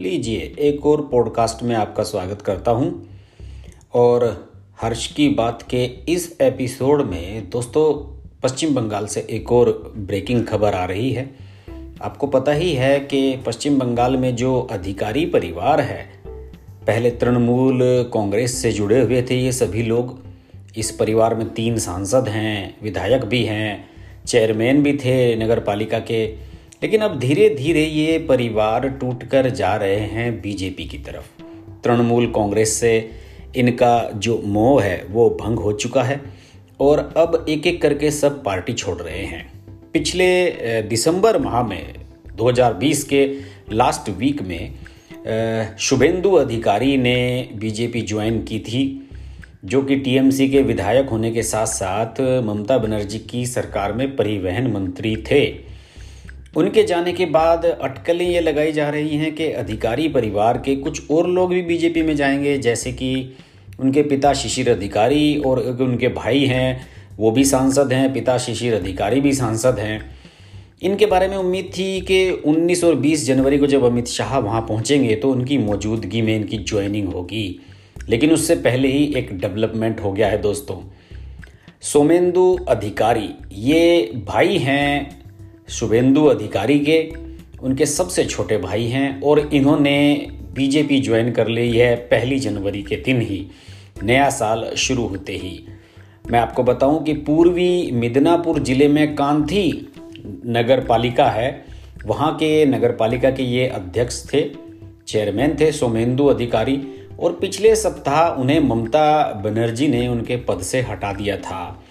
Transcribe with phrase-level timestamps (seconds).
[0.00, 3.08] लीजिए। एक और पॉडकास्ट में आपका स्वागत करता हूँ।
[3.94, 4.50] और
[4.80, 10.74] हर्ष की बात के इस एपिसोड में दोस्तों, पश्चिम बंगाल से एक और ब्रेकिंग खबर
[10.74, 11.30] आ रही है।
[12.02, 16.08] आपको पता ही है कि पश्चिम बंगाल में जो अधिकारी परिवार है,
[16.86, 20.18] पहले तृणमूल कांग्रेस से जुड़े हुए थे ये सभी लोग।
[20.76, 23.88] इस परिवार में तीन सांसद हैं, विधायक भी हैं
[24.26, 26.49] चेयरमैन भी थे नगर पालिका के
[26.82, 31.42] लेकिन अब धीरे धीरे ये परिवार टूटकर जा रहे हैं बीजेपी की तरफ़।
[31.84, 33.10] तृणमूल कांग्रेस से
[33.56, 36.20] इनका जो मोह है, वो भंग हो चुका है
[36.80, 39.62] और अब एक एक करके सब पार्टी छोड़ रहे हैं।
[39.92, 41.94] पिछले दिसंबर माह में
[42.36, 43.26] 2020 के
[43.72, 49.08] लास्ट वीक में शुभेंदु अधिकारी ने बीजेपी ज्वाइन की थी,
[49.64, 54.70] जो कि टीएमसी के विधायक होने के साथ साथ ममता बनर्जी की सरकार में परिवहन
[54.72, 55.69] मंत्री थे।
[56.56, 61.10] उनके जाने के बाद अटकलें ये लगाई जा रही हैं कि अधिकारी परिवार के कुछ
[61.10, 63.36] और लोग भी बीजेपी में जाएँगे, जैसे कि
[63.80, 69.20] उनके पिता शिशिर अधिकारी और उनके भाई हैं, वो भी सांसद हैं, पिता शिशिर अधिकारी
[69.20, 70.10] भी सांसद हैं।
[70.82, 74.60] इनके बारे में उम्मीद थी कि 19 और 20 जनवरी को जब अमित शाह वहाँ
[74.60, 77.60] पहुँचेंगे तो उनकी मौजूदगी में इनकी ज्वाइनिंग होगी।
[78.08, 80.76] लेकिन उससे पहले ही एक डेवलपमेंट हो गया है दोस्तों।
[81.80, 85.19] सोमेंदु अधिकारी, ये भाई हैं
[85.70, 87.12] शुभेंदु अधिकारी के
[87.62, 92.96] उनके सबसे छोटे भाई हैं और इन्होंने बीजेपी ज्वाइन कर ली है पहली जनवरी के
[92.96, 93.46] दिन ही।
[94.02, 95.66] नया साल शुरू होते ही।
[96.30, 99.92] मैं आपको बताऊँ कि पूर्वी मिदनापुर ज़िले में कांथी
[100.46, 101.64] नगर पालिका है।
[102.06, 104.50] वहाँ के नगर पालिका के ये अध्यक्ष थे,
[105.06, 106.82] चेयरमैन थे सोमेंदु अधिकारी
[107.20, 111.84] और पिछले सप्ताह उन्हें ममता बनर्जी ने उनके पद से हटा दिया था।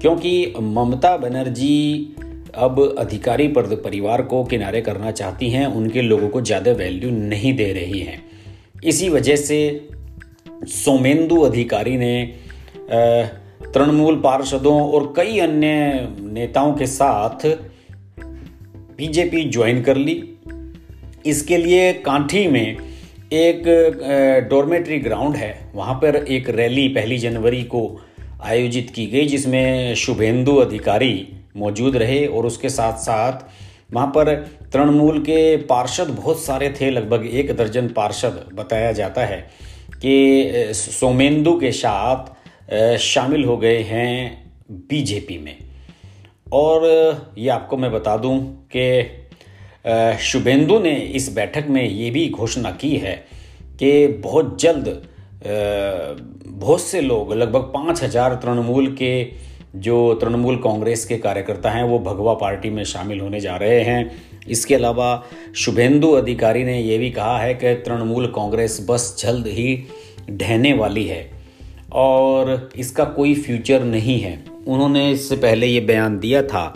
[0.00, 2.16] क्योंकि ममता बनर्जी
[2.56, 7.52] अब अधिकारी पर परिवार को किनारे करना चाहती हैं, उनके लोगों को ज़्यादा वैल्यू नहीं
[7.56, 8.22] दे रही हैं।
[8.84, 9.88] इसी वजह से
[10.64, 12.24] सोमेंदु अधिकारी ने
[13.74, 17.46] तृणमूल पार्षदों और कई अन्य नेताओं के साथ
[18.98, 20.22] बीजेपी ज्वाइन कर ली।
[21.26, 22.76] इसके लिए कांठी में
[23.32, 23.62] एक
[24.50, 27.80] डोरमेट्री ग्राउंड है। वहाँ पर एक रैली पहली जनवरी को
[28.42, 33.44] आयोजित की गई, जिसमें शुभेंदु अधिकारी मौजूद रहे और उसके साथ साथ
[33.92, 34.34] वहाँ पर
[34.72, 39.40] तृणमूल के पार्षद बहुत सारे थे, लगभग एक दर्जन पार्षद, बताया जाता है
[39.96, 44.44] कि सोमेंदु के साथ शामिल हो गए हैं
[44.88, 45.56] बीजेपी में।
[46.52, 46.84] और
[47.38, 48.38] ये आपको मैं बता दूँ
[48.76, 53.14] कि शुभेंदु ने इस बैठक में ये भी घोषणा की है
[53.78, 54.86] कि बहुत जल्द
[56.48, 59.24] बहुत से लोग, लगभग पाँच हज़ार तृणमूल के
[59.74, 64.10] जो तृणमूल कांग्रेस के कार्यकर्ता हैं, वो भगवा पार्टी में शामिल होने जा रहे हैं।
[64.48, 65.24] इसके अलावा
[65.56, 69.84] शुभेंदु अधिकारी ने यह भी कहा है कि तृणमूल कांग्रेस बस जल्द ही
[70.30, 71.30] ढहने वाली है
[71.92, 76.74] और इसका कोई फ्यूचर नहीं है। उन्होंने इससे पहले ये बयान दिया था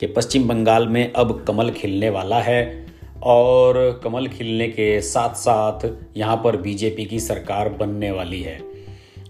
[0.00, 2.86] कि पश्चिम बंगाल में अब कमल खिलने वाला है
[3.22, 8.73] और कमल खिलने के साथ साथ यहाँ पर बीजेपी की सरकार बनने वाली है।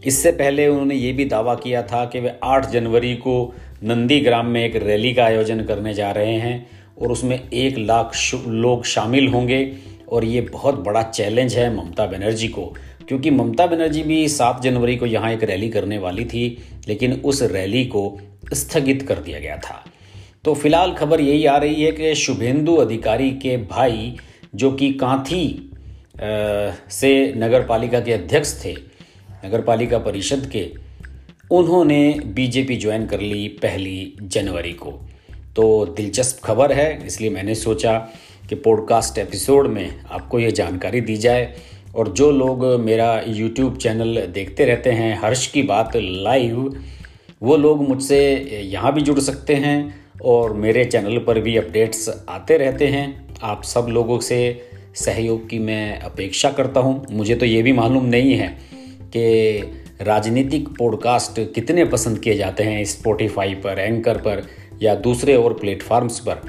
[0.07, 3.55] इससे पहले उन्होंने ये भी दावा किया था कि वे 8 जनवरी को
[3.85, 6.67] नंदीग्राम में एक रैली का आयोजन करने जा रहे हैं
[6.99, 8.13] और उसमें एक लाख
[8.47, 9.61] लोग शामिल होंगे
[10.09, 12.65] और ये बहुत बड़ा चैलेंज है ममता बनर्जी को,
[13.09, 16.47] क्योंकि ममता बनर्जी भी सात जनवरी को यहाँ एक रैली करने वाली थी,
[16.89, 18.19] लेकिन उस रैली को
[18.55, 19.85] स्थगित कर दिया गया था।
[20.45, 24.17] तो फ़िलहाल खबर यही आ रही है कि शुभेंदु अधिकारी के भाई,
[24.55, 25.71] जो कि कांथी
[26.91, 28.75] से नगर पालिका के अध्यक्ष थे
[29.45, 30.71] नगर पालिका परिषद के,
[31.51, 34.91] उन्होंने बीजेपी ज्वाइन कर ली पहली जनवरी को।
[35.57, 37.99] तो दिलचस्प खबर है, इसलिए मैंने सोचा
[38.49, 41.55] कि पॉडकास्ट एपिसोड में आपको ये जानकारी दी जाए।
[41.97, 46.81] और जो लोग मेरा यूट्यूब चैनल देखते रहते हैं, हर्ष की बात लाइव
[47.43, 48.21] वो लोग मुझसे
[48.65, 49.95] यहाँ भी जुड़ सकते हैं
[50.25, 53.07] और मेरे चैनल पर भी अपडेट्स आते रहते हैं।
[53.43, 58.07] आप सब लोगों से सहयोग की मैं अपेक्षा करता हूँ। मुझे तो ये भी मालूम
[58.07, 58.57] नहीं है
[59.17, 59.61] कि
[60.03, 64.47] राजनीतिक पॉडकास्ट कितने पसंद किए जाते हैं स्पॉटिफाई पर एंकर पर
[64.83, 66.43] या दूसरे और प्लेटफॉर्म्स पर?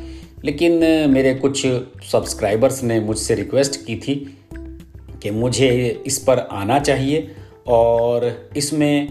[0.46, 0.72] लेकिन
[1.10, 1.68] मेरे कुछ
[2.12, 4.38] सब्सक्राइबर्स ने मुझसे रिक्वेस्ट की थी
[5.24, 7.32] कि मुझे इस पर आना चाहिए
[7.68, 9.10] और इसमें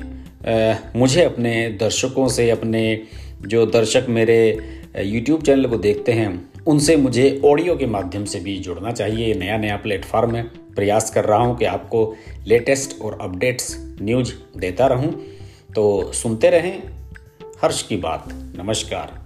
[0.96, 3.02] मुझे अपने दर्शकों से, अपने
[3.46, 4.58] जो दर्शक मेरे
[5.02, 9.56] यूट्यूब चैनल को देखते हैं, उनसे मुझे ऑडियो के माध्यम से भी जुड़ना चाहिए। नया
[9.56, 12.16] नया प्लेटफॉर्म है। प्रयास कर रहा हूँ कि आपको
[12.46, 15.22] लेटेस्ट और अपडेट्स न्यूज़ देता रहूँ।
[15.74, 16.82] तो सुनते रहें।
[17.62, 19.23] हर्ष की बात। नमस्कार।